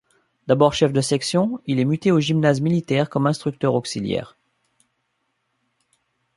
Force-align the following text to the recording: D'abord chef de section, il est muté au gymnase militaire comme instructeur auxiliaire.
D'abord 0.47 0.73
chef 0.73 0.91
de 0.93 0.99
section, 0.99 1.61
il 1.67 1.79
est 1.79 1.85
muté 1.85 2.11
au 2.11 2.19
gymnase 2.19 2.59
militaire 2.59 3.07
comme 3.07 3.27
instructeur 3.27 3.75
auxiliaire. 3.75 4.35